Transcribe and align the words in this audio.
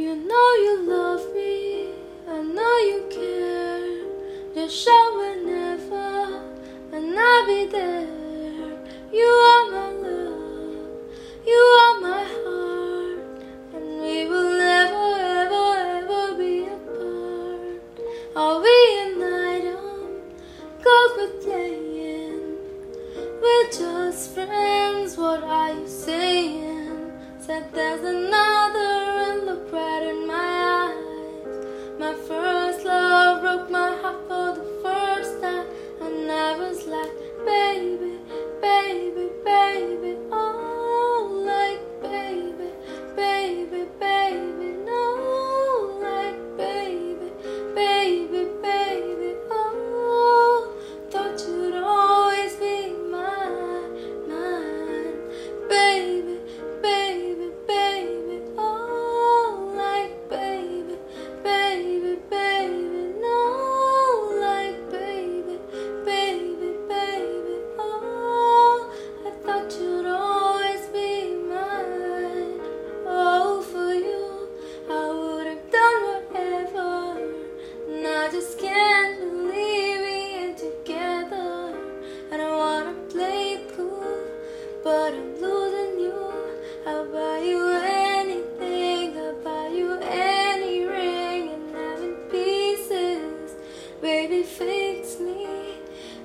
You 0.00 0.16
know 0.16 0.48
you 0.64 0.74
love 0.88 1.24
me, 1.34 1.92
I 2.26 2.40
know 2.40 2.76
you 2.90 3.00
care. 3.10 4.54
Just 4.54 4.74
show 4.82 5.04
whenever, 5.20 6.40
and 6.90 7.18
I'll 7.18 7.46
be 7.46 7.66
there. 7.66 8.08
You 9.12 9.30
are 9.50 9.64
my 9.70 9.90
love, 10.04 10.88
you 11.46 11.62
are 11.82 12.00
my 12.00 12.24
heart, 12.38 13.44
and 13.74 14.00
we 14.00 14.24
will 14.24 14.52
never, 14.56 15.08
ever, 15.42 15.68
ever 15.98 16.34
be 16.38 16.64
apart. 16.64 17.82
Are 18.34 18.58
we 18.58 18.76
an 19.04 19.22
item? 19.52 19.84
Go 20.82 20.96
for 21.14 21.28
playing. 21.44 22.56
We're 23.42 23.70
just 23.70 24.32
friends, 24.32 25.18
what 25.18 25.44
are 25.44 25.74
you 25.74 25.86
saying? 25.86 27.12
Said 27.38 27.70
there's 27.74 28.02
enough. 28.02 28.59
I 78.30 78.32
just 78.32 78.60
can't 78.60 79.18
believe 79.18 80.00
we 80.02 80.18
ain't 80.38 80.56
together. 80.56 81.74
I 82.30 82.36
don't 82.36 82.58
wanna 82.58 82.94
play 83.08 83.54
it 83.54 83.74
cool, 83.74 84.22
but 84.84 85.14
I'm 85.14 85.34
losing 85.40 85.98
you. 85.98 86.32
I'll 86.86 87.06
buy 87.10 87.40
you 87.40 87.60
anything, 87.82 89.18
I'll 89.18 89.34
buy 89.42 89.66
you 89.74 89.98
any 89.98 90.84
ring, 90.84 91.48
and 91.54 91.76
I'm 91.76 92.04
in 92.04 92.14
pieces. 92.30 93.56
Baby, 94.00 94.44
fix 94.44 95.18
me 95.18 95.48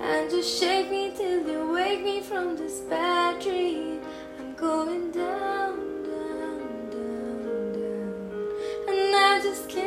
and 0.00 0.28
just 0.28 0.58
shake 0.58 0.90
me 0.90 1.12
till 1.16 1.48
you 1.48 1.72
wake 1.72 2.02
me 2.02 2.20
from 2.20 2.56
this 2.56 2.80
bad 2.80 3.40
dream. 3.40 4.00
I'm 4.40 4.54
going 4.54 5.12
down, 5.12 6.02
down, 6.02 6.90
down, 6.90 7.72
down, 7.74 8.48
and 8.88 9.14
I 9.14 9.40
just 9.40 9.68
can't. 9.68 9.81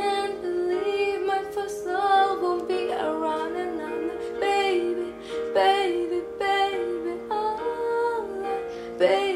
Baby. 8.98 9.35